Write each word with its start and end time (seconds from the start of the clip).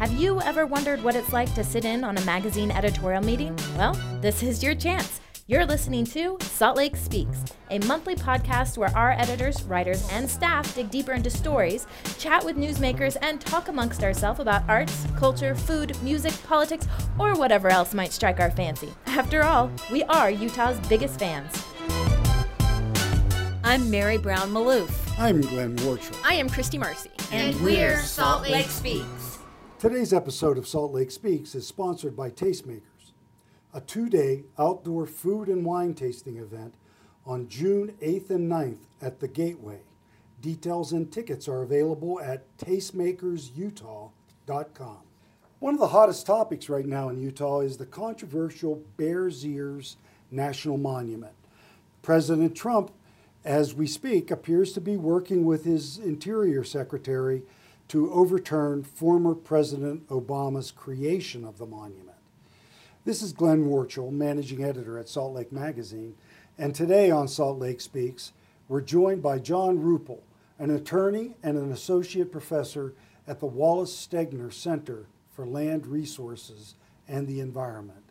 Have 0.00 0.14
you 0.14 0.40
ever 0.40 0.64
wondered 0.64 1.02
what 1.04 1.14
it's 1.14 1.30
like 1.30 1.54
to 1.54 1.62
sit 1.62 1.84
in 1.84 2.04
on 2.04 2.16
a 2.16 2.24
magazine 2.24 2.70
editorial 2.70 3.22
meeting? 3.22 3.54
Well, 3.76 3.92
this 4.22 4.42
is 4.42 4.62
your 4.62 4.74
chance. 4.74 5.20
You're 5.46 5.66
listening 5.66 6.06
to 6.06 6.38
Salt 6.40 6.78
Lake 6.78 6.96
Speaks, 6.96 7.44
a 7.68 7.80
monthly 7.80 8.14
podcast 8.14 8.78
where 8.78 8.96
our 8.96 9.12
editors, 9.12 9.62
writers, 9.64 10.08
and 10.10 10.26
staff 10.26 10.74
dig 10.74 10.90
deeper 10.90 11.12
into 11.12 11.28
stories, 11.28 11.86
chat 12.18 12.42
with 12.42 12.56
newsmakers, 12.56 13.18
and 13.20 13.42
talk 13.42 13.68
amongst 13.68 14.02
ourselves 14.02 14.40
about 14.40 14.66
arts, 14.70 15.06
culture, 15.18 15.54
food, 15.54 15.94
music, 16.02 16.32
politics, 16.44 16.88
or 17.18 17.34
whatever 17.34 17.68
else 17.68 17.92
might 17.92 18.12
strike 18.12 18.40
our 18.40 18.50
fancy. 18.50 18.88
After 19.04 19.42
all, 19.42 19.70
we 19.92 20.02
are 20.04 20.30
Utah's 20.30 20.80
biggest 20.88 21.18
fans. 21.18 21.62
I'm 23.64 23.90
Mary 23.90 24.16
Brown 24.16 24.50
Malouf. 24.50 24.90
I'm 25.18 25.42
Glenn 25.42 25.76
Warchol. 25.76 26.18
I 26.24 26.36
am 26.36 26.48
Christy 26.48 26.78
Marcy. 26.78 27.10
And, 27.30 27.54
and 27.54 27.62
we're 27.62 27.98
Salt 27.98 28.48
Lake 28.48 28.70
Speaks. 28.70 29.29
Today's 29.80 30.12
episode 30.12 30.58
of 30.58 30.68
Salt 30.68 30.92
Lake 30.92 31.10
Speaks 31.10 31.54
is 31.54 31.66
sponsored 31.66 32.14
by 32.14 32.28
Tastemakers, 32.28 33.12
a 33.72 33.80
two 33.80 34.10
day 34.10 34.44
outdoor 34.58 35.06
food 35.06 35.48
and 35.48 35.64
wine 35.64 35.94
tasting 35.94 36.36
event 36.36 36.74
on 37.24 37.48
June 37.48 37.94
8th 38.02 38.28
and 38.28 38.52
9th 38.52 38.82
at 39.00 39.20
the 39.20 39.28
Gateway. 39.28 39.80
Details 40.42 40.92
and 40.92 41.10
tickets 41.10 41.48
are 41.48 41.62
available 41.62 42.20
at 42.20 42.44
tastemakersutah.com. 42.58 44.98
One 45.60 45.72
of 45.72 45.80
the 45.80 45.88
hottest 45.88 46.26
topics 46.26 46.68
right 46.68 46.84
now 46.84 47.08
in 47.08 47.18
Utah 47.18 47.60
is 47.60 47.78
the 47.78 47.86
controversial 47.86 48.82
Bears 48.98 49.46
Ears 49.46 49.96
National 50.30 50.76
Monument. 50.76 51.32
President 52.02 52.54
Trump 52.54 52.92
as 53.44 53.74
we 53.74 53.86
speak, 53.86 54.30
appears 54.30 54.72
to 54.72 54.80
be 54.80 54.96
working 54.96 55.44
with 55.44 55.64
his 55.64 55.98
Interior 55.98 56.64
Secretary 56.64 57.42
to 57.90 58.12
overturn 58.12 58.84
former 58.84 59.34
President 59.34 60.06
Obama's 60.06 60.70
creation 60.70 61.44
of 61.44 61.58
the 61.58 61.66
monument. 61.66 62.16
This 63.04 63.20
is 63.20 63.32
Glenn 63.32 63.66
Warchol, 63.66 64.12
managing 64.12 64.62
editor 64.62 64.96
at 64.96 65.08
Salt 65.08 65.34
Lake 65.34 65.50
Magazine, 65.50 66.14
and 66.56 66.72
today 66.72 67.10
on 67.10 67.26
Salt 67.26 67.58
Lake 67.58 67.80
Speaks, 67.80 68.30
we're 68.68 68.80
joined 68.80 69.24
by 69.24 69.40
John 69.40 69.78
Ruple, 69.80 70.20
an 70.60 70.70
attorney 70.70 71.34
and 71.42 71.58
an 71.58 71.72
associate 71.72 72.30
professor 72.30 72.94
at 73.26 73.40
the 73.40 73.46
Wallace 73.46 73.90
Stegner 73.92 74.52
Center 74.52 75.06
for 75.32 75.44
Land 75.44 75.84
Resources 75.88 76.76
and 77.08 77.26
the 77.26 77.40
Environment. 77.40 78.04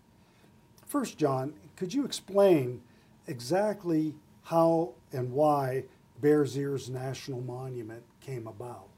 First, 0.86 1.18
John, 1.18 1.54
could 1.78 1.94
you 1.94 2.04
explain 2.04 2.82
exactly 3.28 4.16
how 4.44 4.96
and 5.14 5.32
why 5.32 5.86
Bears 6.20 6.58
Ears 6.58 6.90
National 6.90 7.40
Monument 7.40 8.04
came 8.20 8.46
about. 8.46 8.89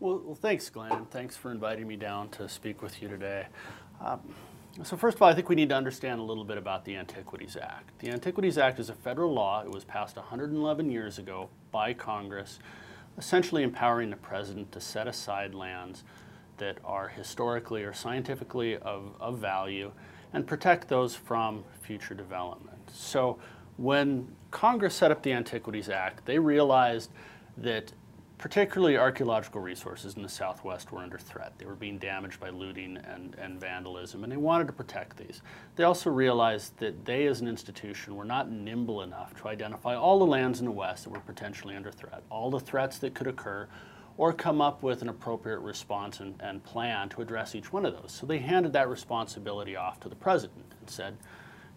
Well, 0.00 0.22
well, 0.24 0.34
thanks, 0.34 0.70
Glenn, 0.70 1.04
thanks 1.10 1.36
for 1.36 1.50
inviting 1.50 1.86
me 1.86 1.94
down 1.94 2.30
to 2.30 2.48
speak 2.48 2.80
with 2.80 3.02
you 3.02 3.08
today. 3.08 3.44
Um, 4.02 4.20
so 4.82 4.96
first 4.96 5.16
of 5.16 5.22
all, 5.22 5.28
I 5.28 5.34
think 5.34 5.50
we 5.50 5.54
need 5.54 5.68
to 5.68 5.74
understand 5.74 6.20
a 6.20 6.22
little 6.22 6.42
bit 6.44 6.56
about 6.56 6.86
the 6.86 6.96
Antiquities 6.96 7.54
Act. 7.60 7.98
The 7.98 8.08
Antiquities 8.08 8.56
Act 8.56 8.80
is 8.80 8.88
a 8.88 8.94
federal 8.94 9.34
law. 9.34 9.62
It 9.62 9.70
was 9.70 9.84
passed 9.84 10.16
111 10.16 10.90
years 10.90 11.18
ago 11.18 11.50
by 11.70 11.92
Congress, 11.92 12.60
essentially 13.18 13.62
empowering 13.62 14.08
the 14.08 14.16
president 14.16 14.72
to 14.72 14.80
set 14.80 15.06
aside 15.06 15.54
lands 15.54 16.02
that 16.56 16.78
are 16.82 17.08
historically 17.08 17.82
or 17.82 17.92
scientifically 17.92 18.78
of, 18.78 19.14
of 19.20 19.36
value 19.36 19.92
and 20.32 20.46
protect 20.46 20.88
those 20.88 21.14
from 21.14 21.62
future 21.82 22.14
development. 22.14 22.78
So 22.90 23.38
when 23.76 24.34
Congress 24.50 24.94
set 24.94 25.10
up 25.10 25.22
the 25.22 25.34
Antiquities 25.34 25.90
Act, 25.90 26.24
they 26.24 26.38
realized 26.38 27.10
that 27.58 27.92
particularly 28.40 28.96
archaeological 28.96 29.60
resources 29.60 30.16
in 30.16 30.22
the 30.22 30.28
Southwest 30.28 30.90
were 30.90 31.00
under 31.00 31.18
threat. 31.18 31.52
They 31.58 31.66
were 31.66 31.74
being 31.74 31.98
damaged 31.98 32.40
by 32.40 32.48
looting 32.48 32.96
and, 32.96 33.34
and 33.34 33.60
vandalism, 33.60 34.24
and 34.24 34.32
they 34.32 34.38
wanted 34.38 34.66
to 34.68 34.72
protect 34.72 35.18
these. 35.18 35.42
They 35.76 35.84
also 35.84 36.08
realized 36.08 36.78
that 36.78 37.04
they, 37.04 37.26
as 37.26 37.42
an 37.42 37.48
institution, 37.48 38.16
were 38.16 38.24
not 38.24 38.50
nimble 38.50 39.02
enough 39.02 39.34
to 39.42 39.48
identify 39.48 39.94
all 39.94 40.18
the 40.18 40.24
lands 40.24 40.58
in 40.58 40.64
the 40.64 40.72
West 40.72 41.04
that 41.04 41.10
were 41.10 41.20
potentially 41.20 41.76
under 41.76 41.92
threat, 41.92 42.22
all 42.30 42.50
the 42.50 42.58
threats 42.58 42.96
that 43.00 43.12
could 43.12 43.26
occur, 43.26 43.68
or 44.16 44.32
come 44.32 44.62
up 44.62 44.82
with 44.82 45.02
an 45.02 45.10
appropriate 45.10 45.58
response 45.58 46.20
and, 46.20 46.34
and 46.40 46.64
plan 46.64 47.10
to 47.10 47.20
address 47.20 47.54
each 47.54 47.74
one 47.74 47.84
of 47.84 47.92
those. 47.92 48.10
So 48.10 48.24
they 48.24 48.38
handed 48.38 48.72
that 48.72 48.88
responsibility 48.88 49.76
off 49.76 50.00
to 50.00 50.08
the 50.08 50.16
president 50.16 50.64
and 50.80 50.88
said, 50.88 51.18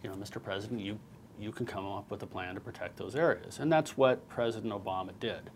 you 0.02 0.10
know, 0.10 0.16
Mr. 0.16 0.42
President, 0.42 0.80
you 0.80 0.98
you 1.40 1.52
can 1.52 1.66
come 1.66 1.86
up 1.86 2.12
with 2.12 2.22
a 2.22 2.28
plan 2.28 2.54
to 2.54 2.62
protect 2.62 2.96
those 2.96 3.16
areas. 3.16 3.58
And 3.58 3.72
that's 3.72 3.98
what 3.98 4.30
President 4.30 4.72
Obama 4.72 5.10
did. 5.20 5.50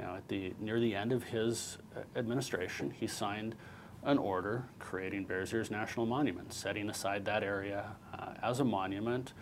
You 0.00 0.06
know, 0.06 0.14
at 0.14 0.28
the, 0.28 0.54
near 0.58 0.80
the 0.80 0.94
end 0.94 1.12
of 1.12 1.24
his 1.24 1.76
uh, 1.94 2.00
administration, 2.18 2.90
he 2.90 3.06
signed 3.06 3.54
an 4.02 4.16
order 4.16 4.64
creating 4.78 5.24
Bears 5.24 5.52
Ears 5.52 5.70
National 5.70 6.06
Monument, 6.06 6.54
setting 6.54 6.88
aside 6.88 7.26
that 7.26 7.42
area 7.42 7.84
uh, 8.14 8.32
as 8.42 8.60
a 8.60 8.64
monument 8.64 9.34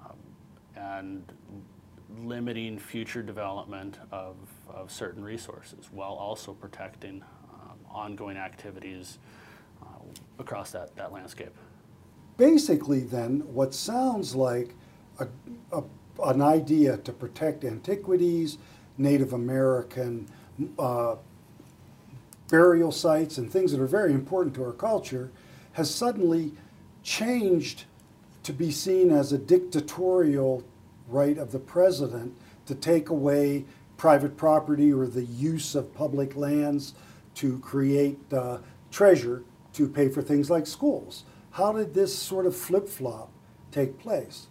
um, 0.00 0.16
and 0.74 1.22
limiting 2.22 2.78
future 2.78 3.22
development 3.22 3.98
of, 4.10 4.36
of 4.72 4.90
certain 4.90 5.22
resources 5.22 5.90
while 5.92 6.14
also 6.14 6.54
protecting 6.54 7.22
um, 7.52 7.76
ongoing 7.90 8.38
activities 8.38 9.18
uh, 9.82 9.86
across 10.38 10.70
that, 10.70 10.96
that 10.96 11.12
landscape. 11.12 11.54
Basically, 12.38 13.00
then, 13.00 13.40
what 13.40 13.74
sounds 13.74 14.34
like 14.34 14.76
a, 15.18 15.26
a, 15.72 15.82
an 16.24 16.40
idea 16.40 16.96
to 16.96 17.12
protect 17.12 17.64
antiquities, 17.64 18.56
Native 18.98 19.32
American 19.32 20.28
uh, 20.78 21.16
burial 22.48 22.92
sites, 22.92 23.38
and 23.38 23.50
things 23.50 23.72
that 23.72 23.80
are 23.80 23.86
very 23.86 24.12
important 24.12 24.54
to 24.54 24.64
our 24.64 24.72
culture, 24.72 25.30
has 25.72 25.92
suddenly 25.92 26.52
changed 27.02 27.84
to 28.42 28.52
be 28.52 28.70
seen 28.70 29.10
as 29.10 29.32
a 29.32 29.38
dictatorial 29.38 30.62
right 31.08 31.38
of 31.38 31.52
the 31.52 31.58
president 31.58 32.34
to 32.66 32.74
take 32.74 33.08
away 33.08 33.64
private 33.96 34.36
property 34.36 34.92
or 34.92 35.06
the 35.06 35.24
use 35.24 35.74
of 35.74 35.94
public 35.94 36.36
lands 36.36 36.94
to 37.34 37.58
create 37.60 38.18
uh, 38.32 38.58
treasure 38.90 39.42
to 39.72 39.88
pay 39.88 40.08
for 40.08 40.22
things 40.22 40.50
like 40.50 40.66
schools. 40.66 41.24
How 41.52 41.72
did 41.72 41.94
this 41.94 42.16
sort 42.16 42.46
of 42.46 42.56
flip 42.56 42.88
flop 42.88 43.30
take 43.70 43.98
place? 43.98 44.46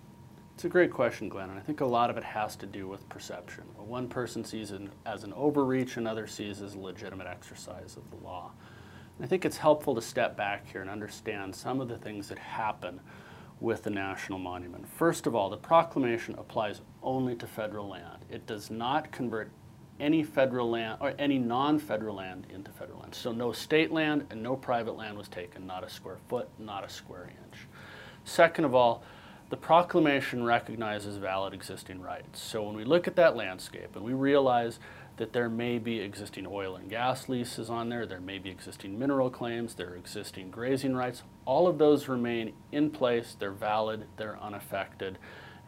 It's 0.63 0.69
a 0.69 0.72
great 0.72 0.91
question, 0.91 1.28
Glenn, 1.28 1.50
and 1.50 1.59
I 1.59 1.62
think 1.62 1.81
a 1.81 1.85
lot 1.85 2.09
of 2.09 2.16
it 2.16 2.24
has 2.24 2.56
to 2.56 2.66
do 2.66 2.88
with 2.88 3.09
perception. 3.09 3.66
One 3.75 4.07
person 4.07 4.46
sees 4.46 4.72
it 4.72 4.84
as 5.06 5.25
an 5.25 5.34
overreach, 5.34 5.97
another 5.97 6.25
sees 6.25 6.62
as 6.62 6.75
a 6.75 6.79
legitimate 6.79 7.28
exercise 7.28 7.97
of 7.97 8.09
the 8.09 8.25
law. 8.25 8.50
And 9.18 9.25
I 9.25 9.28
think 9.28 9.44
it's 9.44 9.57
helpful 9.57 9.94
to 9.94 10.01
step 10.01 10.38
back 10.38 10.66
here 10.72 10.79
and 10.79 10.90
understand 10.90 11.53
some 11.53 11.81
of 11.81 11.90
the 11.90 11.97
things 11.97 12.29
that 12.29 12.40
happen 12.40 13.01
with 13.59 13.84
the 13.84 13.90
National 13.90 14.40
Monument. 14.40 14.88
First 14.88 15.28
of 15.28 15.35
all, 15.35 15.50
the 15.50 15.57
proclamation 15.57 16.34
applies 16.35 16.80
only 17.01 17.35
to 17.35 17.45
federal 17.45 17.90
land. 17.90 18.24
It 18.30 18.47
does 18.47 18.72
not 18.72 19.12
convert 19.12 19.51
any 20.00 20.24
federal 20.24 20.69
land 20.69 21.00
or 21.01 21.13
any 21.19 21.40
non-federal 21.40 22.16
land 22.16 22.47
into 22.50 22.72
federal 22.72 23.01
land. 23.01 23.13
So 23.13 23.34
no 23.34 23.51
state 23.51 23.91
land 23.91 24.28
and 24.30 24.41
no 24.41 24.56
private 24.56 24.95
land 24.95 25.18
was 25.18 25.28
taken, 25.28 25.68
not 25.68 25.84
a 25.84 25.90
square 25.90 26.19
foot, 26.30 26.47
not 26.57 26.85
a 26.85 26.90
square 26.90 27.30
inch. 27.44 27.68
Second 28.24 28.63
of 28.63 28.74
all, 28.74 29.03
the 29.53 29.57
proclamation 29.57 30.43
recognizes 30.43 31.17
valid 31.17 31.53
existing 31.53 32.01
rights. 32.01 32.41
So 32.41 32.63
when 32.63 32.75
we 32.75 32.83
look 32.83 33.07
at 33.07 33.15
that 33.17 33.35
landscape 33.35 33.95
and 33.95 34.03
we 34.03 34.13
realize 34.13 34.79
that 35.17 35.31
there 35.31 35.47
may 35.47 35.77
be 35.77 35.99
existing 35.99 36.47
oil 36.49 36.75
and 36.75 36.89
gas 36.89 37.29
leases 37.29 37.69
on 37.69 37.87
there, 37.87 38.07
there 38.07 38.19
may 38.19 38.39
be 38.39 38.49
existing 38.49 38.97
mineral 38.97 39.29
claims, 39.29 39.75
there 39.75 39.91
are 39.91 39.95
existing 39.95 40.49
grazing 40.49 40.95
rights, 40.95 41.21
all 41.45 41.67
of 41.67 41.77
those 41.77 42.07
remain 42.07 42.53
in 42.71 42.89
place, 42.89 43.35
they're 43.37 43.51
valid, 43.51 44.07
they're 44.17 44.39
unaffected, 44.41 45.19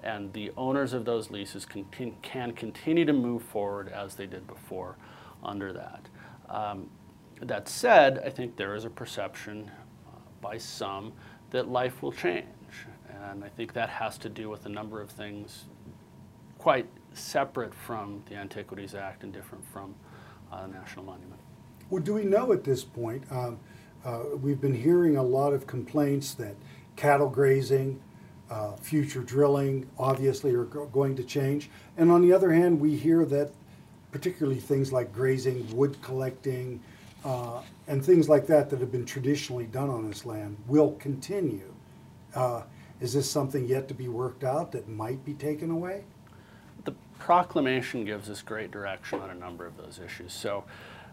and 0.02 0.34
the 0.34 0.52
owners 0.58 0.94
of 0.94 1.06
those 1.06 1.30
leases 1.30 1.64
can, 1.64 1.86
can 2.24 2.54
continue 2.54 3.06
to 3.06 3.14
move 3.14 3.44
forward 3.44 3.90
as 3.90 4.16
they 4.16 4.26
did 4.26 4.48
before 4.48 4.98
under 5.44 5.72
that. 5.72 6.10
Um, 6.50 6.90
that 7.40 7.70
said, 7.70 8.20
I 8.26 8.32
think 8.32 8.56
there 8.56 8.74
is 8.74 8.84
a 8.84 8.90
perception 8.90 9.70
uh, 10.08 10.18
by 10.42 10.58
some 10.58 11.14
that 11.52 11.68
life 11.68 12.02
will 12.02 12.12
change 12.12 12.48
and 13.32 13.44
I 13.44 13.50
think 13.50 13.74
that 13.74 13.90
has 13.90 14.18
to 14.20 14.30
do 14.30 14.50
with 14.50 14.66
a 14.66 14.70
number 14.70 15.02
of 15.02 15.10
things 15.10 15.66
quite 16.58 16.88
separate 17.14 17.74
from 17.74 18.24
the 18.30 18.36
Antiquities 18.36 18.96
Act 18.96 19.24
and 19.24 19.32
different 19.32 19.64
from 19.66 19.96
uh, 20.52 20.62
the 20.64 20.74
National 20.74 21.06
Monument. 21.06 21.40
Well, 21.90 22.02
do 22.02 22.14
we 22.14 22.24
know 22.24 22.52
at 22.52 22.64
this 22.64 22.84
point? 22.84 23.24
Um, 23.32 23.60
uh, 24.04 24.22
we've 24.42 24.62
been 24.62 24.74
hearing 24.74 25.18
a 25.18 25.24
lot 25.24 25.54
of 25.54 25.68
complaints 25.68 26.34
that 26.36 26.56
cattle 26.96 27.30
grazing, 27.30 28.00
uh, 28.50 28.76
future 28.76 29.22
drilling, 29.22 29.88
obviously, 29.98 30.54
are 30.54 30.66
go 30.66 30.86
going 30.88 31.16
to 31.16 31.24
change. 31.24 31.70
And 31.98 32.12
on 32.12 32.22
the 32.22 32.34
other 32.34 32.52
hand, 32.52 32.80
we 32.80 32.96
hear 32.96 33.26
that 33.26 33.52
particularly 34.12 34.60
things 34.60 34.94
like 34.94 35.14
grazing, 35.14 35.76
wood 35.76 36.02
collecting, 36.02 36.82
uh, 37.24 37.62
and 37.88 38.04
things 38.04 38.30
like 38.30 38.48
that 38.48 38.70
that 38.70 38.80
have 38.80 38.92
been 38.92 39.06
traditionally 39.06 39.66
done 39.66 39.90
on 39.90 40.08
this 40.08 40.26
land 40.26 40.58
will 40.68 40.94
continue. 40.94 41.74
Uh, 42.34 42.62
is 43.06 43.14
this 43.14 43.30
something 43.30 43.68
yet 43.68 43.88
to 43.88 43.94
be 43.94 44.08
worked 44.08 44.44
out 44.44 44.72
that 44.72 44.90
might 44.90 45.24
be 45.24 45.36
taken 45.36 45.70
away? 45.70 46.04
The 46.86 46.96
proclamation 47.20 48.04
gives 48.04 48.32
us 48.32 48.42
great 48.42 48.72
direction 48.72 49.20
on 49.20 49.30
a 49.30 49.36
number 49.36 49.68
of 49.68 49.78
those 49.78 50.00
issues. 50.04 50.34
So 50.34 50.64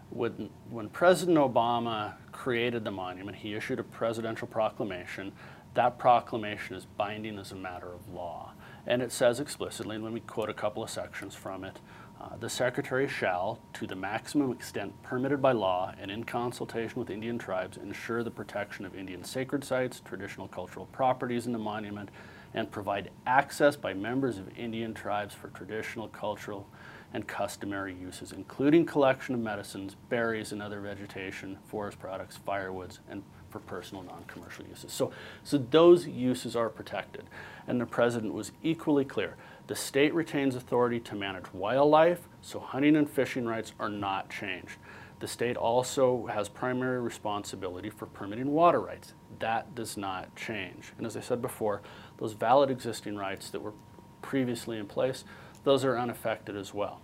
when, 0.08 0.48
when 0.70 0.88
President 0.88 1.36
Obama 1.36 2.14
created 2.32 2.82
the 2.82 2.90
monument, 2.90 3.36
he 3.36 3.52
issued 3.52 3.78
a 3.78 3.82
presidential 3.82 4.48
proclamation. 4.48 5.32
That 5.74 5.98
proclamation 5.98 6.76
is 6.76 6.86
binding 6.96 7.38
as 7.38 7.52
a 7.52 7.56
matter 7.56 7.92
of 7.92 8.08
law. 8.08 8.52
And 8.86 9.02
it 9.02 9.12
says 9.12 9.38
explicitly, 9.38 9.96
and 9.96 10.04
let 10.04 10.14
me 10.14 10.20
quote 10.20 10.48
a 10.48 10.54
couple 10.54 10.82
of 10.82 10.88
sections 10.88 11.34
from 11.34 11.62
it. 11.62 11.78
Uh, 12.22 12.36
the 12.36 12.48
Secretary 12.48 13.08
shall, 13.08 13.58
to 13.72 13.84
the 13.84 13.96
maximum 13.96 14.52
extent 14.52 14.92
permitted 15.02 15.42
by 15.42 15.50
law 15.50 15.92
and 16.00 16.08
in 16.08 16.22
consultation 16.22 17.00
with 17.00 17.10
Indian 17.10 17.36
tribes, 17.36 17.76
ensure 17.76 18.22
the 18.22 18.30
protection 18.30 18.84
of 18.84 18.94
Indian 18.94 19.24
sacred 19.24 19.64
sites, 19.64 20.00
traditional 20.04 20.46
cultural 20.46 20.86
properties 20.86 21.46
in 21.46 21.52
the 21.52 21.58
monument, 21.58 22.10
and 22.54 22.70
provide 22.70 23.10
access 23.26 23.74
by 23.74 23.92
members 23.92 24.38
of 24.38 24.56
Indian 24.56 24.94
tribes 24.94 25.34
for 25.34 25.48
traditional, 25.48 26.06
cultural, 26.06 26.68
and 27.12 27.26
customary 27.26 27.94
uses, 27.94 28.30
including 28.30 28.86
collection 28.86 29.34
of 29.34 29.40
medicines, 29.40 29.96
berries, 30.08 30.52
and 30.52 30.62
other 30.62 30.80
vegetation, 30.80 31.58
forest 31.66 31.98
products, 31.98 32.38
firewoods, 32.46 33.00
and 33.10 33.22
for 33.50 33.58
personal 33.60 34.02
non-commercial 34.02 34.64
uses. 34.66 34.92
So, 34.92 35.12
so 35.42 35.58
those 35.58 36.06
uses 36.06 36.56
are 36.56 36.68
protected. 36.68 37.24
And 37.66 37.80
the 37.80 37.86
president 37.86 38.32
was 38.32 38.52
equally 38.62 39.04
clear. 39.04 39.36
The 39.72 39.76
state 39.76 40.12
retains 40.12 40.54
authority 40.54 41.00
to 41.00 41.14
manage 41.14 41.50
wildlife, 41.54 42.28
so 42.42 42.60
hunting 42.60 42.94
and 42.94 43.08
fishing 43.08 43.46
rights 43.46 43.72
are 43.80 43.88
not 43.88 44.28
changed. 44.28 44.76
The 45.20 45.26
state 45.26 45.56
also 45.56 46.26
has 46.26 46.50
primary 46.50 47.00
responsibility 47.00 47.88
for 47.88 48.04
permitting 48.04 48.50
water 48.50 48.80
rights. 48.80 49.14
That 49.38 49.74
does 49.74 49.96
not 49.96 50.36
change. 50.36 50.92
And 50.98 51.06
as 51.06 51.16
I 51.16 51.20
said 51.20 51.40
before, 51.40 51.80
those 52.18 52.34
valid 52.34 52.70
existing 52.70 53.16
rights 53.16 53.48
that 53.48 53.60
were 53.60 53.72
previously 54.20 54.76
in 54.76 54.84
place, 54.84 55.24
those 55.64 55.86
are 55.86 55.98
unaffected 55.98 56.54
as 56.54 56.74
well. 56.74 57.00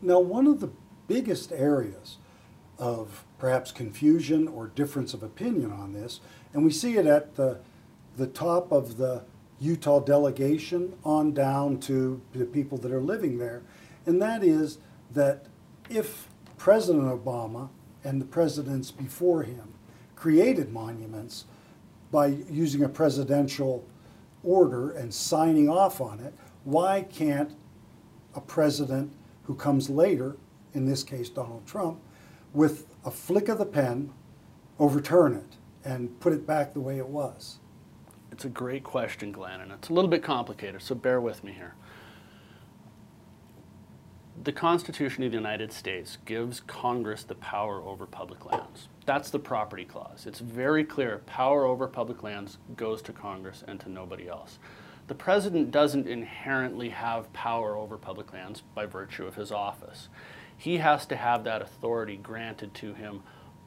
Now, 0.00 0.20
one 0.20 0.46
of 0.46 0.60
the 0.60 0.70
biggest 1.08 1.50
areas 1.50 2.18
of 2.78 3.24
perhaps 3.36 3.72
confusion 3.72 4.46
or 4.46 4.68
difference 4.68 5.12
of 5.12 5.24
opinion 5.24 5.72
on 5.72 5.92
this, 5.92 6.20
and 6.52 6.64
we 6.64 6.70
see 6.70 6.96
it 6.98 7.06
at 7.06 7.34
the, 7.34 7.62
the 8.16 8.28
top 8.28 8.70
of 8.70 8.96
the 8.96 9.24
Utah 9.64 10.00
delegation 10.00 10.92
on 11.04 11.32
down 11.32 11.80
to 11.80 12.20
the 12.32 12.44
people 12.44 12.76
that 12.78 12.92
are 12.92 13.00
living 13.00 13.38
there. 13.38 13.62
And 14.06 14.20
that 14.20 14.44
is 14.44 14.78
that 15.12 15.46
if 15.88 16.28
President 16.58 17.04
Obama 17.04 17.70
and 18.04 18.20
the 18.20 18.26
presidents 18.26 18.90
before 18.90 19.42
him 19.42 19.74
created 20.16 20.72
monuments 20.72 21.46
by 22.10 22.26
using 22.26 22.84
a 22.84 22.88
presidential 22.88 23.84
order 24.42 24.90
and 24.90 25.12
signing 25.12 25.68
off 25.68 26.00
on 26.00 26.20
it, 26.20 26.34
why 26.64 27.02
can't 27.02 27.56
a 28.34 28.40
president 28.40 29.12
who 29.44 29.54
comes 29.54 29.88
later, 29.88 30.36
in 30.74 30.84
this 30.84 31.02
case 31.02 31.28
Donald 31.28 31.66
Trump, 31.66 31.98
with 32.52 32.86
a 33.04 33.10
flick 33.10 33.48
of 33.48 33.58
the 33.58 33.66
pen, 33.66 34.12
overturn 34.78 35.34
it 35.34 35.56
and 35.84 36.18
put 36.20 36.32
it 36.32 36.46
back 36.46 36.74
the 36.74 36.80
way 36.80 36.98
it 36.98 37.08
was? 37.08 37.58
It's 38.34 38.44
a 38.44 38.48
great 38.48 38.82
question, 38.82 39.30
Glenn, 39.30 39.60
and 39.60 39.70
it's 39.70 39.90
a 39.90 39.92
little 39.92 40.10
bit 40.10 40.24
complicated, 40.24 40.82
so 40.82 40.96
bear 40.96 41.20
with 41.20 41.44
me 41.44 41.52
here. 41.52 41.76
The 44.42 44.50
Constitution 44.50 45.22
of 45.22 45.30
the 45.30 45.36
United 45.36 45.72
States 45.72 46.18
gives 46.24 46.58
Congress 46.58 47.22
the 47.22 47.36
power 47.36 47.80
over 47.80 48.06
public 48.06 48.44
lands. 48.44 48.88
That's 49.06 49.30
the 49.30 49.38
property 49.38 49.84
clause. 49.84 50.26
It's 50.26 50.40
very 50.40 50.82
clear 50.82 51.18
power 51.26 51.64
over 51.64 51.86
public 51.86 52.24
lands 52.24 52.58
goes 52.76 53.02
to 53.02 53.12
Congress 53.12 53.62
and 53.68 53.78
to 53.78 53.88
nobody 53.88 54.26
else. 54.26 54.58
The 55.06 55.14
president 55.14 55.70
doesn't 55.70 56.08
inherently 56.08 56.88
have 56.88 57.32
power 57.32 57.76
over 57.76 57.96
public 57.96 58.32
lands 58.32 58.64
by 58.74 58.86
virtue 58.86 59.26
of 59.26 59.36
his 59.36 59.52
office. 59.52 60.08
He 60.56 60.78
has 60.78 61.06
to 61.06 61.14
have 61.14 61.44
that 61.44 61.62
authority 61.62 62.16
granted 62.16 62.74
to 62.74 62.94
him 62.94 63.22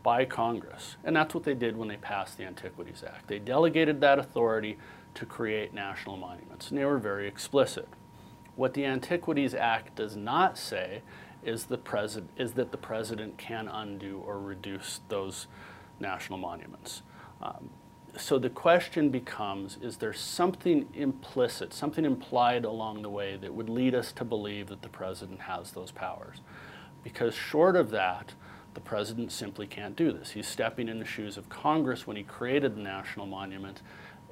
by 0.07 0.23
Congress. 0.23 0.95
And 1.03 1.13
that's 1.13 1.35
what 1.35 1.43
they 1.43 1.53
did 1.53 1.75
when 1.75 1.89
they 1.89 1.97
passed 1.97 2.37
the 2.37 2.45
Antiquities 2.45 3.03
Act. 3.05 3.27
They 3.27 3.39
delegated 3.39 3.99
that 3.99 4.19
authority 4.19 4.77
to 5.15 5.25
create 5.25 5.73
national 5.73 6.15
monuments, 6.15 6.69
and 6.69 6.77
they 6.77 6.85
were 6.85 6.97
very 6.97 7.27
explicit. 7.27 7.89
What 8.55 8.73
the 8.73 8.85
Antiquities 8.85 9.53
Act 9.53 9.97
does 9.97 10.15
not 10.15 10.57
say 10.57 11.01
is, 11.43 11.65
the 11.65 11.77
is 12.37 12.53
that 12.53 12.71
the 12.71 12.77
president 12.77 13.37
can 13.37 13.67
undo 13.67 14.23
or 14.25 14.39
reduce 14.39 15.01
those 15.09 15.47
national 15.99 16.39
monuments. 16.39 17.01
Um, 17.41 17.69
so 18.17 18.39
the 18.39 18.49
question 18.49 19.09
becomes, 19.09 19.77
is 19.81 19.97
there 19.97 20.13
something 20.13 20.87
implicit, 20.93 21.73
something 21.73 22.05
implied 22.05 22.63
along 22.63 23.01
the 23.01 23.09
way 23.09 23.35
that 23.35 23.53
would 23.53 23.67
lead 23.67 23.93
us 23.93 24.13
to 24.13 24.23
believe 24.23 24.67
that 24.67 24.83
the 24.83 24.87
president 24.87 25.41
has 25.41 25.71
those 25.71 25.91
powers? 25.91 26.37
Because 27.03 27.35
short 27.35 27.75
of 27.75 27.89
that, 27.89 28.35
the 28.77 28.81
president 28.81 29.31
simply 29.31 29.65
can't 29.65 29.95
do 29.95 30.11
this. 30.11 30.29
He's 30.29 30.47
stepping 30.47 30.87
in 30.87 30.99
the 30.99 31.05
shoes 31.05 31.35
of 31.35 31.49
Congress 31.49 32.05
when 32.05 32.15
he 32.15 32.21
created 32.21 32.75
the 32.75 32.81
national 32.81 33.25
monument, 33.25 33.81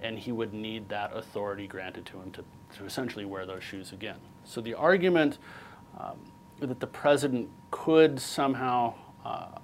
and 0.03 0.19
he 0.19 0.31
would 0.31 0.53
need 0.53 0.87
that 0.89 1.17
authority 1.17 1.65
granted 1.65 2.05
to 2.05 2.21
him 2.21 2.29
to, 2.29 2.43
to 2.77 2.85
essentially 2.85 3.25
wear 3.25 3.47
those 3.47 3.63
shoes 3.63 3.91
again. 3.91 4.19
So 4.43 4.61
the 4.61 4.75
argument 4.75 5.39
um, 5.99 6.19
that 6.59 6.79
the 6.79 6.85
president 6.85 7.49
could 7.71 8.19
somehow 8.19 8.93
uh, 9.25 9.57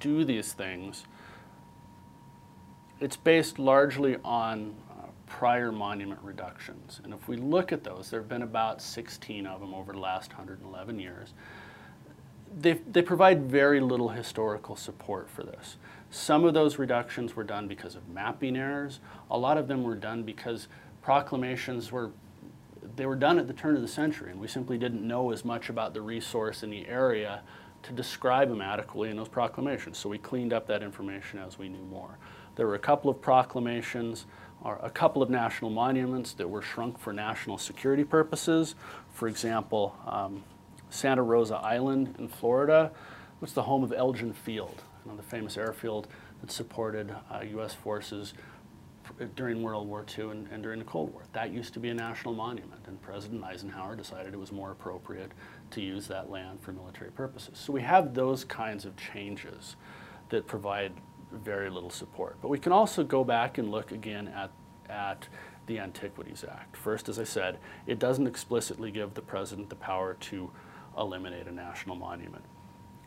do 0.00 0.24
these 0.24 0.54
things, 0.54 1.04
it's 3.00 3.16
based 3.16 3.58
largely 3.58 4.16
on 4.24 4.74
uh, 4.90 5.08
prior 5.26 5.70
monument 5.70 6.20
reductions. 6.22 7.02
And 7.04 7.12
if 7.12 7.28
we 7.28 7.36
look 7.36 7.70
at 7.70 7.84
those, 7.84 8.08
there 8.08 8.20
have 8.20 8.30
been 8.30 8.44
about 8.44 8.80
16 8.80 9.46
of 9.46 9.60
them 9.60 9.74
over 9.74 9.92
the 9.92 10.00
last 10.00 10.30
111 10.30 10.98
years 10.98 11.34
they, 12.58 12.74
they 12.74 13.02
provide 13.02 13.50
very 13.50 13.80
little 13.80 14.10
historical 14.10 14.76
support 14.76 15.30
for 15.30 15.42
this. 15.42 15.76
Some 16.10 16.44
of 16.44 16.54
those 16.54 16.78
reductions 16.78 17.34
were 17.34 17.44
done 17.44 17.68
because 17.68 17.94
of 17.94 18.08
mapping 18.08 18.56
errors. 18.56 19.00
A 19.30 19.38
lot 19.38 19.56
of 19.56 19.68
them 19.68 19.82
were 19.82 19.94
done 19.94 20.22
because 20.22 20.68
proclamations 21.02 21.90
were 21.90 22.10
they 22.96 23.06
were 23.06 23.16
done 23.16 23.38
at 23.38 23.46
the 23.46 23.54
turn 23.54 23.74
of 23.74 23.80
the 23.80 23.88
century 23.88 24.30
and 24.30 24.40
we 24.40 24.48
simply 24.48 24.76
didn't 24.76 25.06
know 25.06 25.30
as 25.30 25.44
much 25.44 25.70
about 25.70 25.94
the 25.94 26.00
resource 26.02 26.62
in 26.62 26.68
the 26.68 26.86
area 26.88 27.40
to 27.82 27.92
describe 27.92 28.48
them 28.48 28.60
adequately 28.60 29.08
in 29.08 29.16
those 29.16 29.28
proclamations. 29.28 29.96
So 29.98 30.08
we 30.08 30.18
cleaned 30.18 30.52
up 30.52 30.66
that 30.66 30.82
information 30.82 31.38
as 31.38 31.58
we 31.58 31.68
knew 31.68 31.84
more. 31.84 32.18
There 32.56 32.66
were 32.66 32.74
a 32.74 32.80
couple 32.80 33.10
of 33.10 33.20
proclamations 33.20 34.26
or 34.62 34.78
a 34.82 34.90
couple 34.90 35.22
of 35.22 35.30
national 35.30 35.70
monuments 35.70 36.34
that 36.34 36.48
were 36.48 36.62
shrunk 36.62 36.98
for 36.98 37.12
national 37.12 37.58
security 37.58 38.04
purposes. 38.04 38.74
For 39.12 39.26
example, 39.26 39.96
um, 40.06 40.44
Santa 40.92 41.22
Rosa 41.22 41.56
Island 41.56 42.14
in 42.18 42.28
Florida, 42.28 42.92
which 43.38 43.50
is 43.50 43.54
the 43.54 43.62
home 43.62 43.82
of 43.82 43.90
Eglin 43.90 44.34
Field, 44.34 44.82
you 45.04 45.10
know, 45.10 45.16
the 45.16 45.22
famous 45.22 45.56
airfield 45.56 46.06
that 46.40 46.50
supported 46.50 47.14
uh, 47.30 47.40
U.S. 47.52 47.74
forces 47.74 48.34
during 49.34 49.62
World 49.62 49.88
War 49.88 50.04
II 50.16 50.30
and, 50.30 50.48
and, 50.52 50.62
during 50.62 50.78
the 50.78 50.84
Cold 50.84 51.12
War. 51.12 51.22
That 51.32 51.50
used 51.50 51.74
to 51.74 51.80
be 51.80 51.88
a 51.88 51.94
national 51.94 52.34
monument, 52.34 52.82
and 52.86 53.00
President 53.02 53.42
Eisenhower 53.42 53.96
decided 53.96 54.32
it 54.32 54.38
was 54.38 54.52
more 54.52 54.70
appropriate 54.70 55.32
to 55.70 55.80
use 55.80 56.06
that 56.08 56.30
land 56.30 56.60
for 56.62 56.72
military 56.72 57.10
purposes. 57.10 57.58
So 57.58 57.72
we 57.72 57.82
have 57.82 58.14
those 58.14 58.44
kinds 58.44 58.84
of 58.84 58.96
changes 58.96 59.76
that 60.28 60.46
provide 60.46 60.92
very 61.32 61.70
little 61.70 61.90
support. 61.90 62.36
But 62.40 62.48
we 62.48 62.58
can 62.58 62.72
also 62.72 63.02
go 63.02 63.24
back 63.24 63.58
and 63.58 63.70
look 63.70 63.92
again 63.92 64.28
at, 64.28 64.50
at 64.88 65.28
the 65.66 65.78
Antiquities 65.78 66.44
Act. 66.48 66.76
First, 66.76 67.08
as 67.08 67.18
I 67.18 67.24
said, 67.24 67.58
it 67.86 67.98
doesn't 67.98 68.26
explicitly 68.26 68.90
give 68.90 69.14
the 69.14 69.22
president 69.22 69.68
the 69.68 69.76
power 69.76 70.14
to 70.14 70.50
eliminate 70.96 71.46
a 71.46 71.52
national 71.52 71.96
monument. 71.96 72.44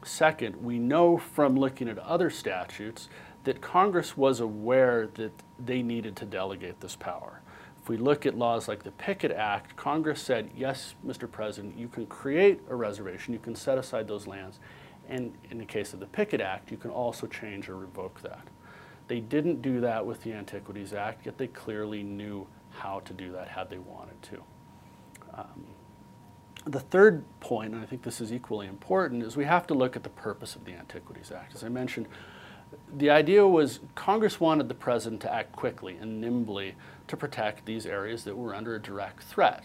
Second, 0.04 0.64
we 0.64 0.78
know 0.78 1.18
from 1.18 1.56
looking 1.56 1.90
at 1.90 1.98
other 2.00 2.30
statutes 2.30 3.10
that 3.44 3.62
Congress 3.62 4.16
was 4.18 4.40
aware 4.40 5.08
that 5.16 5.32
they 5.64 5.82
needed 5.82 6.16
to 6.18 6.26
delegate 6.26 6.82
this 6.82 6.96
power. 6.96 7.42
If 7.82 7.90
we 7.90 7.98
look 7.98 8.26
at 8.26 8.38
laws 8.38 8.68
like 8.68 8.84
the 8.84 8.92
Pickett 8.92 9.32
Act, 9.32 9.76
Congress 9.76 10.22
said, 10.22 10.50
yes, 10.56 10.96
Mr. 11.06 11.32
President, 11.32 11.78
you 11.78 11.88
can 11.88 12.08
create 12.08 12.62
a 12.70 12.76
reservation, 12.76 13.34
you 13.34 13.40
can 13.40 13.56
set 13.56 13.78
aside 13.78 14.08
those 14.08 14.26
lands, 14.26 14.60
and 15.08 15.34
in 15.52 15.60
the 15.60 15.66
case 15.66 15.94
of 15.94 16.00
the 16.00 16.08
Pickett 16.08 16.42
Act, 16.42 16.72
you 16.72 16.78
can 16.78 16.90
also 16.90 17.28
change 17.28 17.70
or 17.70 17.76
revoke 17.76 18.22
that. 18.22 18.48
They 19.08 19.20
didn't 19.20 19.62
do 19.62 19.82
that 19.82 20.04
with 20.06 20.24
the 20.24 20.34
Antiquities 20.34 20.94
Act, 20.94 21.28
yet 21.28 21.38
they 21.38 21.48
clearly 21.48 22.02
knew 22.02 22.48
how 22.72 23.02
to 23.02 23.14
do 23.14 23.32
that 23.34 23.48
had 23.48 23.70
they 23.70 23.78
wanted 23.78 24.22
to. 24.24 24.44
Um, 25.36 25.66
the 26.66 26.80
third 26.80 27.24
point, 27.40 27.74
and 27.74 27.82
I 27.82 27.86
think 27.86 28.02
this 28.02 28.20
is 28.20 28.34
equally 28.34 28.68
important, 28.68 29.24
is 29.24 29.38
we 29.38 29.46
have 29.46 29.68
to 29.68 29.74
look 29.74 29.96
at 29.96 30.04
the 30.04 30.10
purpose 30.10 30.56
of 30.56 30.66
the 30.66 30.74
Antiquities 30.74 31.32
Act. 31.32 31.56
As 31.56 31.64
I 31.64 31.70
mentioned, 31.70 32.08
the 32.98 33.10
idea 33.10 33.48
was 33.48 33.80
Congress 33.94 34.40
wanted 34.40 34.68
the 34.68 34.76
president 34.76 35.22
to 35.22 35.34
act 35.34 35.52
quickly 35.56 35.96
and 35.96 36.20
nimbly 36.20 36.76
to 37.08 37.16
protect 37.16 37.66
these 37.66 37.86
areas 37.86 38.24
that 38.24 38.36
were 38.36 38.56
under 38.56 38.76
a 38.76 38.82
direct 38.82 39.24
threat. 39.24 39.64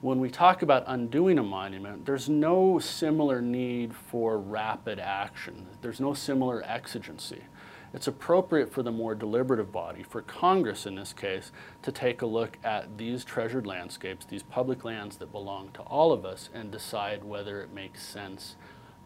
When 0.00 0.18
we 0.18 0.30
talk 0.30 0.62
about 0.62 0.84
undoing 0.86 1.38
a 1.38 1.42
monument, 1.42 2.06
there's 2.06 2.28
no 2.28 2.78
similar 2.78 3.42
need 3.42 3.94
for 3.94 4.38
rapid 4.38 4.98
action. 4.98 5.66
There's 5.82 6.00
no 6.00 6.14
similar 6.14 6.64
exigency 6.64 7.42
it's 7.92 8.06
appropriate 8.06 8.72
for 8.72 8.82
the 8.82 8.92
more 8.92 9.14
deliberative 9.14 9.72
body, 9.72 10.02
for 10.02 10.22
Congress 10.22 10.86
in 10.86 10.94
this 10.94 11.12
case, 11.12 11.50
to 11.82 11.90
take 11.90 12.22
a 12.22 12.26
look 12.26 12.58
at 12.62 12.98
these 12.98 13.24
treasured 13.24 13.66
landscapes, 13.66 14.24
these 14.24 14.42
public 14.42 14.84
lands 14.84 15.16
that 15.16 15.32
belong 15.32 15.70
to 15.74 15.82
all 15.82 16.12
of 16.12 16.24
us, 16.24 16.50
and 16.54 16.70
decide 16.70 17.24
whether 17.24 17.60
it 17.60 17.72
makes 17.72 18.02
sense 18.02 18.56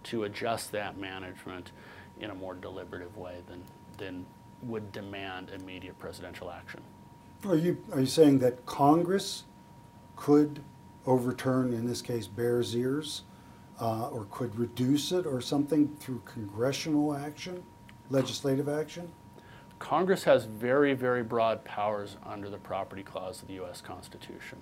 to 0.04 0.24
adjust 0.24 0.70
that 0.72 0.98
management 0.98 1.72
in 2.20 2.30
a 2.30 2.34
more 2.34 2.54
deliberative 2.54 3.16
way 3.16 3.36
than, 3.48 3.62
than 3.96 4.26
would 4.62 4.92
demand 4.92 5.50
immediate 5.50 5.98
presidential 5.98 6.50
action. 6.50 6.80
Are 7.46 7.56
you, 7.56 7.82
are 7.92 8.00
you 8.00 8.06
saying 8.06 8.38
that 8.40 8.64
Congress 8.66 9.44
could 10.16 10.60
overturn, 11.06 11.72
in 11.72 11.86
this 11.86 12.00
case, 12.00 12.26
Bears 12.26 12.74
Ears, 12.74 13.22
uh, 13.80 14.08
or 14.08 14.26
could 14.30 14.56
reduce 14.58 15.12
it 15.12 15.26
or 15.26 15.40
something 15.40 15.88
through 15.96 16.22
congressional 16.24 17.14
action, 17.14 17.62
legislative 18.14 18.68
action? 18.68 19.10
Congress 19.78 20.24
has 20.24 20.44
very, 20.44 20.94
very 20.94 21.22
broad 21.22 21.64
powers 21.64 22.16
under 22.24 22.48
the 22.48 22.56
property 22.56 23.02
clause 23.02 23.42
of 23.42 23.48
the 23.48 23.54
U.S. 23.54 23.80
Constitution. 23.80 24.58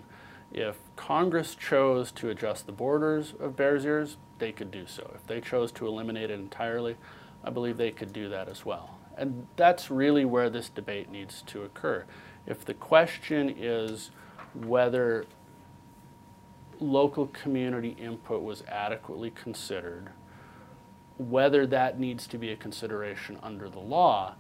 If 0.51 0.79
Congress 0.97 1.55
chose 1.55 2.11
to 2.13 2.31
adjust 2.31 2.67
the 2.67 2.73
borders 2.73 3.35
of 3.39 3.57
Bears 3.57 3.85
Ears, 3.85 4.17
they 4.39 4.53
could 4.53 4.71
do 4.71 4.87
so. 4.87 5.13
If 5.15 5.27
they 5.27 5.41
chose 5.41 5.71
to 5.73 5.87
eliminate 5.87 6.31
it 6.31 6.41
entirely, 6.41 6.97
I 7.45 7.51
believe 7.51 7.77
they 7.77 7.91
could 7.91 8.13
do 8.13 8.29
that 8.31 8.49
as 8.49 8.65
well. 8.65 8.99
And 9.17 9.47
that's 9.57 9.91
really 9.91 10.25
where 10.25 10.51
this 10.51 10.69
debate 10.69 11.11
needs 11.11 11.43
to 11.43 11.63
occur. 11.63 12.05
If 12.47 12.65
the 12.65 12.75
question 12.75 13.55
is 13.57 14.11
whether 14.55 15.27
local 16.81 17.29
community 17.29 17.91
input 17.99 18.43
was 18.43 18.63
adequately 18.67 19.31
considered, 19.31 20.11
whether 21.31 21.67
that 21.67 21.99
needs 21.99 22.27
to 22.29 22.39
be 22.39 22.51
a 22.51 22.57
consideration 22.57 23.39
under 23.43 23.69
the 23.69 23.79
law, 23.81 24.35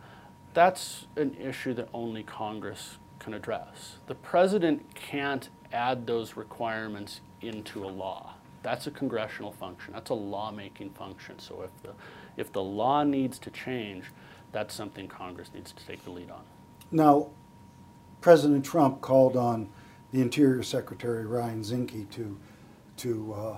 that's 0.55 1.07
an 1.17 1.35
issue 1.35 1.75
that 1.75 1.89
only 1.95 2.23
Congress 2.23 2.99
can 3.19 3.35
address. 3.35 3.97
The 4.07 4.15
president 4.15 4.95
can't 4.95 5.49
add 5.73 6.07
those 6.07 6.37
requirements 6.37 7.21
into 7.41 7.85
a 7.85 7.89
law. 7.89 8.35
That's 8.63 8.87
a 8.87 8.91
congressional 8.91 9.53
function. 9.53 9.93
That's 9.93 10.11
a 10.11 10.15
lawmaking 10.15 10.91
function. 10.91 11.39
So 11.39 11.63
if 11.63 11.83
the, 11.83 11.95
if 12.37 12.53
the 12.53 12.63
law 12.63 13.03
needs 13.03 13.39
to 13.41 13.51
change, 13.51 14.07
that's 14.53 14.75
something 14.75 15.09
Congress 15.09 15.51
needs 15.55 15.73
to 15.73 15.87
take 15.87 16.05
the 16.05 16.11
lead 16.11 16.31
on. 16.31 16.43
Now, 16.91 17.31
President 18.21 18.65
Trump 18.65 19.01
called 19.01 19.37
on 19.37 19.69
the 20.13 20.21
Interior 20.21 20.63
Secretary 20.63 21.27
Ryan 21.27 21.63
Zinke 21.63 22.09
to 22.11 22.39
to 22.99 23.33
uh, 23.33 23.57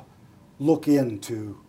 look 0.58 0.88
into. 0.88 1.63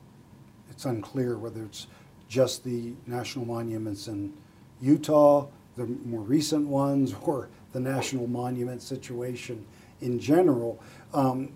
It's 0.76 0.86
unclear 0.86 1.38
whether 1.38 1.64
it's 1.64 1.88
just 2.28 2.64
the 2.64 2.94
national 3.08 3.46
monuments 3.46 4.08
in 4.08 4.34
Utah, 4.82 5.48
the 5.78 5.86
more 5.86 6.22
recent 6.22 6.68
ones, 6.68 7.16
or 7.22 7.50
the 7.72 7.80
national 7.80 8.28
monument 8.28 8.82
situation 8.82 9.66
in 10.02 10.20
general. 10.20 10.82
Um, 11.14 11.54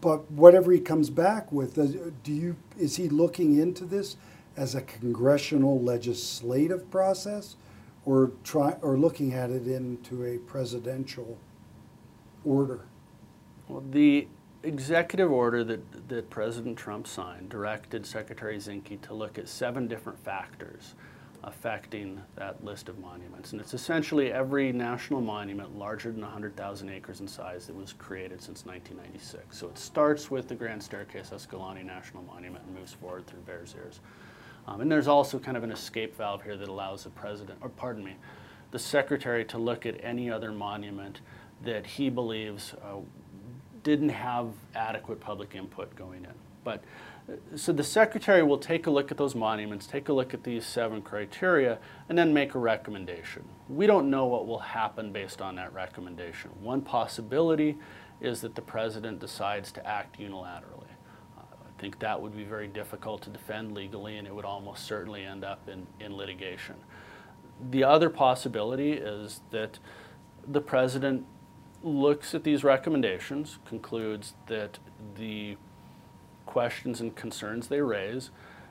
but 0.00 0.30
whatever 0.30 0.72
he 0.72 0.80
comes 0.80 1.10
back 1.10 1.50
with, 1.50 1.74
do 2.22 2.32
you 2.32 2.56
is 2.78 2.96
he 2.96 3.08
looking 3.08 3.58
into 3.58 3.84
this 3.84 4.16
as 4.56 4.74
a 4.74 4.82
congressional 4.82 5.80
legislative 5.82 6.90
process, 6.90 7.56
or 8.04 8.32
try 8.44 8.76
or 8.82 8.96
looking 8.96 9.34
at 9.34 9.50
it 9.50 9.66
into 9.66 10.24
a 10.24 10.38
presidential 10.38 11.38
order? 12.44 12.86
Well, 13.68 13.82
the 13.90 14.28
executive 14.66 15.30
order 15.30 15.64
that, 15.64 16.08
that 16.08 16.30
President 16.30 16.76
Trump 16.76 17.06
signed 17.06 17.48
directed 17.48 18.04
Secretary 18.04 18.56
Zinke 18.56 19.00
to 19.02 19.14
look 19.14 19.38
at 19.38 19.48
seven 19.48 19.86
different 19.86 20.18
factors 20.18 20.94
affecting 21.44 22.20
that 22.34 22.64
list 22.64 22.88
of 22.88 22.98
monuments. 22.98 23.52
And 23.52 23.60
it's 23.60 23.72
essentially 23.72 24.32
every 24.32 24.72
national 24.72 25.20
monument 25.20 25.78
larger 25.78 26.10
than 26.10 26.22
100,000 26.22 26.88
acres 26.88 27.20
in 27.20 27.28
size 27.28 27.68
that 27.68 27.76
was 27.76 27.92
created 27.92 28.42
since 28.42 28.66
1996. 28.66 29.56
So 29.56 29.68
it 29.68 29.78
starts 29.78 30.30
with 30.30 30.48
the 30.48 30.56
Grand 30.56 30.82
Staircase 30.82 31.30
Escalante 31.32 31.84
National 31.84 32.24
Monument 32.24 32.64
and 32.66 32.74
moves 32.74 32.92
forward 32.92 33.26
through 33.26 33.40
Bears 33.40 33.74
Ears. 33.78 34.00
Um, 34.66 34.80
and 34.80 34.90
there's 34.90 35.06
also 35.06 35.38
kind 35.38 35.56
of 35.56 35.62
an 35.62 35.70
escape 35.70 36.16
valve 36.16 36.42
here 36.42 36.56
that 36.56 36.68
allows 36.68 37.04
the 37.04 37.10
president, 37.10 37.58
or 37.60 37.68
pardon 37.68 38.02
me, 38.02 38.16
the 38.72 38.78
secretary 38.80 39.44
to 39.44 39.58
look 39.58 39.86
at 39.86 40.02
any 40.02 40.28
other 40.28 40.50
monument 40.50 41.20
that 41.62 41.86
he 41.86 42.10
believes 42.10 42.74
uh, 42.82 42.96
didn't 43.86 44.08
have 44.08 44.48
adequate 44.74 45.20
public 45.20 45.54
input 45.54 45.94
going 45.94 46.24
in. 46.24 46.34
But 46.64 46.82
uh, 47.30 47.34
so 47.54 47.72
the 47.72 47.84
secretary 47.84 48.42
will 48.42 48.58
take 48.58 48.88
a 48.88 48.90
look 48.90 49.12
at 49.12 49.16
those 49.16 49.36
monuments, 49.36 49.86
take 49.86 50.08
a 50.08 50.12
look 50.12 50.34
at 50.34 50.42
these 50.42 50.66
seven 50.66 51.00
criteria, 51.02 51.78
and 52.08 52.18
then 52.18 52.34
make 52.34 52.56
a 52.56 52.58
recommendation. 52.58 53.44
We 53.68 53.86
don't 53.86 54.10
know 54.10 54.26
what 54.26 54.48
will 54.48 54.58
happen 54.58 55.12
based 55.12 55.40
on 55.40 55.54
that 55.54 55.72
recommendation. 55.72 56.50
One 56.60 56.82
possibility 56.82 57.78
is 58.20 58.40
that 58.40 58.56
the 58.56 58.62
president 58.62 59.20
decides 59.20 59.70
to 59.72 59.86
act 59.86 60.18
unilaterally. 60.18 60.90
Uh, 61.38 61.42
I 61.42 61.80
think 61.80 62.00
that 62.00 62.20
would 62.20 62.36
be 62.36 62.42
very 62.42 62.66
difficult 62.66 63.22
to 63.22 63.30
defend 63.30 63.72
legally, 63.72 64.16
and 64.16 64.26
it 64.26 64.34
would 64.34 64.44
almost 64.44 64.84
certainly 64.84 65.22
end 65.24 65.44
up 65.44 65.68
in, 65.68 65.86
in 66.00 66.16
litigation. 66.16 66.74
The 67.70 67.84
other 67.84 68.10
possibility 68.10 68.94
is 68.94 69.42
that 69.52 69.78
the 70.48 70.60
president 70.60 71.24
looks 71.86 72.34
at 72.34 72.42
these 72.42 72.64
recommendations, 72.64 73.58
concludes 73.64 74.34
that 74.48 74.78
the 75.16 75.56
questions 76.44 77.00
and 77.00 77.14
concerns 77.14 77.68
they 77.68 77.80
raise 77.80 78.30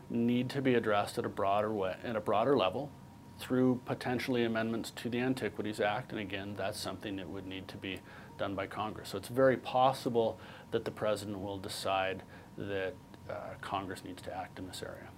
need 0.10 0.50
to 0.50 0.62
be 0.62 0.76
addressed 0.76 1.18
at 1.18 1.26
a 1.26 1.30
broader 1.30 1.72
way, 1.72 1.96
at 2.04 2.16
a 2.16 2.20
broader 2.20 2.58
level 2.58 2.92
through 3.40 3.82
potentially 3.86 4.44
amendments 4.44 4.92
to 4.92 5.10
the 5.10 5.20
Antiquities 5.20 5.80
Act. 5.80 6.12
And 6.12 6.20
again, 6.20 6.56
that's 6.58 6.80
something 6.80 7.16
that 7.16 7.30
would 7.30 7.48
need 7.48 7.68
to 7.70 7.78
be 7.78 8.00
done 8.38 8.54
by 8.54 8.68
Congress. 8.68 9.10
So 9.10 9.18
it's 9.18 9.30
very 9.30 9.58
possible 9.58 10.38
that 10.72 10.86
the 10.86 10.92
president 10.92 11.40
will 11.40 11.58
decide 11.58 12.24
that 12.58 12.94
uh, 13.30 13.34
Congress 13.62 14.04
needs 14.04 14.22
to 14.24 14.36
act 14.36 14.60
in 14.60 14.68
this 14.68 14.84
area. 14.84 15.10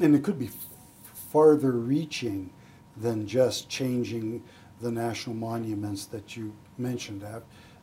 And 0.00 0.14
it 0.14 0.22
could 0.22 0.38
be 0.38 0.50
farther 1.02 1.72
reaching 1.72 2.50
than 2.96 3.26
just 3.26 3.68
changing 3.68 4.44
the 4.80 4.90
national 4.90 5.36
monuments 5.36 6.06
that 6.06 6.36
you 6.36 6.54
mentioned, 6.76 7.24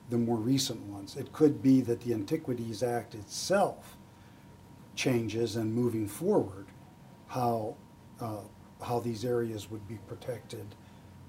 the 0.10 0.18
more 0.18 0.38
recent 0.38 0.82
ones. 0.82 1.16
It 1.16 1.34
could 1.34 1.62
be 1.62 1.82
that 1.82 2.02
the 2.02 2.14
Antiquities 2.14 2.84
Act 2.84 3.16
itself 3.16 3.98
changes 4.96 5.56
and 5.56 5.74
moving 5.74 6.08
forward 6.08 6.68
how, 7.28 7.76
uh, 8.22 8.42
how 8.82 9.00
these 9.00 9.26
areas 9.26 9.70
would 9.70 9.88
be 9.88 10.00
protected 10.08 10.76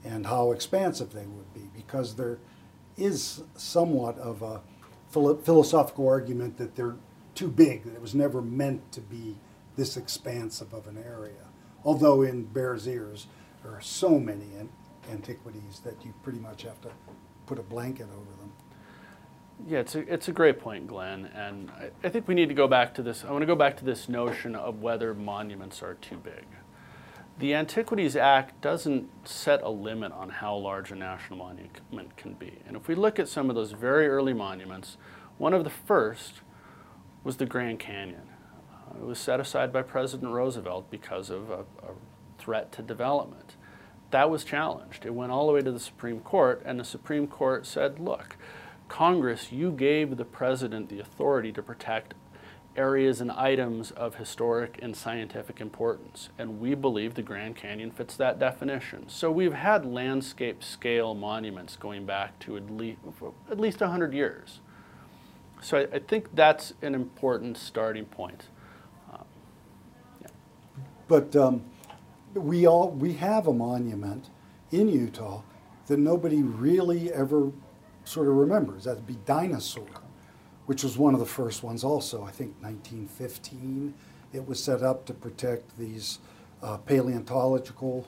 and 0.04 0.26
how 0.26 0.52
expansive 0.52 1.12
they 1.12 1.26
would 1.26 1.52
be 1.52 1.68
because 1.74 2.14
there 2.14 2.38
is 2.96 3.42
somewhat 3.56 4.16
of 4.18 4.42
a 4.42 4.60
philosophical 5.10 6.08
argument 6.08 6.58
that 6.58 6.76
they're 6.76 6.96
too 7.34 7.48
big, 7.48 7.84
that 7.84 7.94
it 7.94 8.00
was 8.00 8.14
never 8.14 8.40
meant 8.40 8.92
to 8.92 9.00
be 9.00 9.36
this 9.76 9.96
expansive 9.96 10.72
of 10.72 10.86
an 10.86 10.96
area. 10.96 11.32
Although 11.84 12.22
in 12.22 12.44
Bears 12.44 12.86
Ears, 12.86 13.26
there 13.62 13.72
are 13.72 13.80
so 13.80 14.18
many 14.18 14.46
antiquities 15.10 15.80
that 15.84 15.94
you 16.04 16.12
pretty 16.22 16.38
much 16.38 16.62
have 16.62 16.80
to 16.82 16.90
put 17.46 17.58
a 17.58 17.62
blanket 17.62 18.08
over 18.12 18.30
them. 18.40 18.52
Yeah, 19.66 19.78
it's 19.78 19.94
a, 19.94 20.12
it's 20.12 20.28
a 20.28 20.32
great 20.32 20.60
point, 20.60 20.86
Glenn. 20.86 21.26
And 21.34 21.70
I, 21.70 21.90
I 22.04 22.08
think 22.10 22.28
we 22.28 22.34
need 22.34 22.48
to 22.48 22.54
go 22.54 22.68
back 22.68 22.94
to 22.94 23.02
this. 23.02 23.24
I 23.24 23.30
want 23.30 23.42
to 23.42 23.46
go 23.46 23.56
back 23.56 23.76
to 23.78 23.84
this 23.84 24.08
notion 24.08 24.54
of 24.54 24.80
whether 24.82 25.14
monuments 25.14 25.82
are 25.82 25.94
too 25.94 26.16
big. 26.16 26.44
The 27.38 27.54
Antiquities 27.54 28.16
Act 28.16 28.60
doesn't 28.62 29.08
set 29.28 29.62
a 29.62 29.68
limit 29.68 30.12
on 30.12 30.30
how 30.30 30.56
large 30.56 30.90
a 30.90 30.94
national 30.94 31.38
monument 31.38 32.16
can 32.16 32.34
be. 32.34 32.60
And 32.66 32.76
if 32.76 32.88
we 32.88 32.94
look 32.94 33.18
at 33.18 33.28
some 33.28 33.50
of 33.50 33.56
those 33.56 33.72
very 33.72 34.08
early 34.08 34.32
monuments, 34.32 34.96
one 35.36 35.52
of 35.52 35.64
the 35.64 35.70
first 35.70 36.40
was 37.24 37.36
the 37.36 37.44
Grand 37.44 37.78
Canyon. 37.78 38.28
Uh, 38.72 38.98
it 38.98 39.04
was 39.04 39.18
set 39.18 39.38
aside 39.38 39.70
by 39.70 39.82
President 39.82 40.32
Roosevelt 40.32 40.90
because 40.90 41.28
of 41.28 41.50
a, 41.50 41.60
a 41.82 41.92
threat 42.38 42.72
to 42.72 42.82
development 42.82 43.56
that 44.16 44.30
was 44.30 44.44
challenged. 44.44 45.04
It 45.04 45.12
went 45.12 45.30
all 45.30 45.46
the 45.46 45.52
way 45.52 45.60
to 45.60 45.70
the 45.70 45.78
Supreme 45.78 46.20
Court, 46.20 46.62
and 46.64 46.80
the 46.80 46.84
Supreme 46.84 47.26
Court 47.26 47.66
said, 47.66 47.98
look, 47.98 48.38
Congress, 48.88 49.52
you 49.52 49.70
gave 49.70 50.16
the 50.16 50.24
president 50.24 50.88
the 50.88 51.00
authority 51.00 51.52
to 51.52 51.62
protect 51.62 52.14
areas 52.78 53.20
and 53.20 53.30
items 53.30 53.90
of 53.90 54.14
historic 54.14 54.78
and 54.80 54.96
scientific 54.96 55.60
importance, 55.60 56.30
and 56.38 56.58
we 56.58 56.74
believe 56.74 57.12
the 57.12 57.20
Grand 57.20 57.56
Canyon 57.56 57.90
fits 57.90 58.16
that 58.16 58.38
definition. 58.38 59.06
So 59.10 59.30
we've 59.30 59.52
had 59.52 59.84
landscape 59.84 60.64
scale 60.64 61.14
monuments 61.14 61.76
going 61.76 62.06
back 62.06 62.38
to 62.38 62.56
at 62.56 62.70
least, 62.70 63.00
at 63.50 63.60
least 63.60 63.82
100 63.82 64.14
years. 64.14 64.60
So 65.60 65.76
I, 65.76 65.96
I 65.96 65.98
think 65.98 66.34
that's 66.34 66.72
an 66.80 66.94
important 66.94 67.58
starting 67.58 68.06
point. 68.06 68.44
Um, 69.12 69.24
yeah. 70.22 70.28
But 71.06 71.36
um, 71.36 71.64
we 72.36 72.66
all 72.66 72.90
we 72.90 73.14
have 73.14 73.46
a 73.46 73.52
monument 73.52 74.30
in 74.70 74.88
Utah 74.88 75.42
that 75.86 75.98
nobody 75.98 76.42
really 76.42 77.12
ever 77.12 77.52
sort 78.04 78.28
of 78.28 78.34
remembers. 78.34 78.84
That'd 78.84 79.06
be 79.06 79.18
Dinosaur, 79.24 79.86
which 80.66 80.82
was 80.82 80.98
one 80.98 81.14
of 81.14 81.20
the 81.20 81.26
first 81.26 81.62
ones. 81.62 81.84
Also, 81.84 82.22
I 82.22 82.30
think 82.30 82.54
1915. 82.60 83.94
It 84.32 84.46
was 84.46 84.62
set 84.62 84.82
up 84.82 85.06
to 85.06 85.14
protect 85.14 85.78
these 85.78 86.18
uh, 86.62 86.76
paleontological 86.78 88.06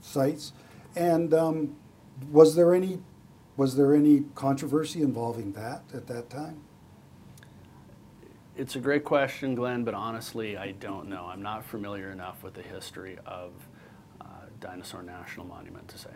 sites. 0.00 0.52
And 0.96 1.34
um, 1.34 1.76
was 2.30 2.54
there 2.54 2.74
any 2.74 3.00
was 3.56 3.76
there 3.76 3.94
any 3.94 4.24
controversy 4.34 5.02
involving 5.02 5.52
that 5.52 5.82
at 5.92 6.06
that 6.06 6.30
time? 6.30 6.62
It's 8.60 8.76
a 8.76 8.78
great 8.78 9.04
question, 9.04 9.54
Glenn, 9.54 9.84
but 9.84 9.94
honestly, 9.94 10.58
I 10.58 10.72
don't 10.72 11.08
know. 11.08 11.24
I'm 11.24 11.40
not 11.40 11.64
familiar 11.64 12.10
enough 12.10 12.42
with 12.42 12.52
the 12.52 12.60
history 12.60 13.16
of 13.24 13.52
uh, 14.20 14.24
Dinosaur 14.60 15.02
National 15.02 15.46
Monument 15.46 15.88
to 15.88 15.96
say. 15.96 16.10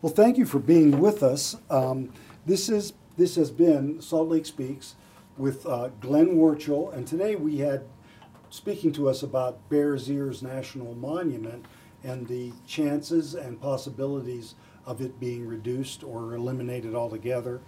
Well, 0.00 0.12
thank 0.12 0.38
you 0.38 0.46
for 0.46 0.60
being 0.60 1.00
with 1.00 1.24
us. 1.24 1.56
Um, 1.68 2.12
this 2.46 2.68
is 2.68 2.92
this 3.16 3.34
has 3.34 3.50
been 3.50 4.00
Salt 4.00 4.28
Lake 4.28 4.46
Speaks 4.46 4.94
with 5.36 5.66
uh, 5.66 5.88
Glenn 6.00 6.36
Warchol, 6.36 6.94
and 6.94 7.08
today 7.08 7.34
we 7.34 7.58
had 7.58 7.82
speaking 8.48 8.92
to 8.92 9.08
us 9.08 9.24
about 9.24 9.68
Bears 9.68 10.08
Ears 10.08 10.44
National 10.44 10.94
Monument 10.94 11.64
and 12.04 12.28
the 12.28 12.52
chances 12.68 13.34
and 13.34 13.60
possibilities 13.60 14.54
of 14.86 15.00
it 15.00 15.18
being 15.18 15.44
reduced 15.44 16.04
or 16.04 16.36
eliminated 16.36 16.94
altogether. 16.94 17.60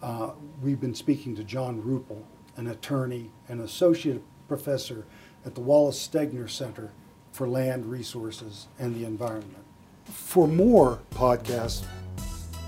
Uh, 0.00 0.30
we've 0.62 0.80
been 0.80 0.94
speaking 0.94 1.36
to 1.36 1.44
John 1.44 1.82
Ruple, 1.82 2.22
an 2.56 2.66
attorney 2.66 3.30
and 3.48 3.60
associate 3.60 4.22
professor 4.48 5.06
at 5.44 5.54
the 5.54 5.60
Wallace 5.60 6.06
Stegner 6.06 6.50
Center 6.50 6.92
for 7.32 7.48
Land 7.48 7.86
Resources 7.86 8.68
and 8.78 8.94
the 8.94 9.04
Environment. 9.04 9.64
For 10.04 10.48
more 10.48 11.00
podcasts 11.10 11.84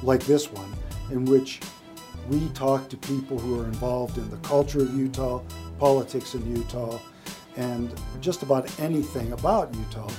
like 0.02 0.25
this 0.25 0.52
one, 0.52 0.73
in 1.11 1.25
which 1.25 1.61
we 2.28 2.49
talk 2.50 2.88
to 2.90 2.97
people 2.97 3.38
who 3.38 3.61
are 3.61 3.64
involved 3.64 4.18
in 4.18 4.28
the 4.30 4.37
culture 4.38 4.80
of 4.80 4.92
Utah, 4.95 5.40
politics 5.78 6.35
in 6.35 6.54
Utah, 6.54 6.99
and 7.57 7.95
just 8.21 8.42
about 8.42 8.78
anything 8.78 9.33
about 9.33 9.75
Utah, 9.75 10.11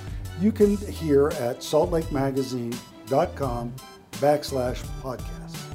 you 0.42 0.52
can 0.52 0.76
hear 0.78 1.28
at 1.28 1.60
saltlakemagazine.com 1.60 3.74
backslash 4.20 4.84
podcast. 5.02 5.69